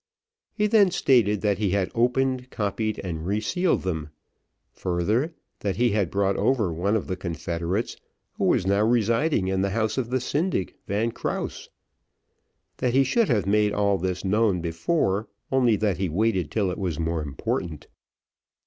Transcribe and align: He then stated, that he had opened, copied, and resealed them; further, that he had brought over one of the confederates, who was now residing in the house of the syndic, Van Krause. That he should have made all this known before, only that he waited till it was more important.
He 0.55 0.65
then 0.65 0.89
stated, 0.89 1.41
that 1.41 1.59
he 1.59 1.69
had 1.69 1.91
opened, 1.93 2.49
copied, 2.49 2.97
and 3.03 3.23
resealed 3.27 3.83
them; 3.83 4.09
further, 4.71 5.35
that 5.59 5.75
he 5.75 5.91
had 5.91 6.09
brought 6.09 6.35
over 6.37 6.73
one 6.73 6.95
of 6.95 7.05
the 7.05 7.15
confederates, 7.15 7.97
who 8.33 8.45
was 8.45 8.65
now 8.65 8.83
residing 8.83 9.47
in 9.47 9.61
the 9.61 9.69
house 9.69 9.99
of 9.99 10.09
the 10.09 10.19
syndic, 10.19 10.75
Van 10.87 11.11
Krause. 11.11 11.69
That 12.77 12.93
he 12.95 13.03
should 13.03 13.29
have 13.29 13.45
made 13.45 13.73
all 13.73 13.99
this 13.99 14.25
known 14.25 14.59
before, 14.59 15.27
only 15.51 15.75
that 15.75 15.97
he 15.99 16.09
waited 16.09 16.49
till 16.49 16.71
it 16.71 16.79
was 16.79 16.97
more 16.97 17.21
important. 17.21 17.85